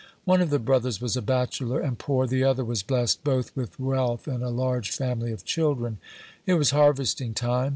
One 0.25 0.41
of 0.41 0.49
the 0.49 0.57
brothers 0.57 0.99
was 0.99 1.15
a 1.15 1.21
bachelor 1.21 1.79
and 1.79 1.95
poor, 1.99 2.25
the 2.25 2.43
other 2.43 2.65
was 2.65 2.81
blessed 2.81 3.23
both 3.23 3.55
with 3.55 3.79
wealth 3.79 4.25
and 4.27 4.41
a 4.41 4.49
large 4.49 4.89
family 4.89 5.31
of 5.31 5.45
children. 5.45 5.99
It 6.47 6.55
was 6.55 6.71
harvesting 6.71 7.35
time. 7.35 7.69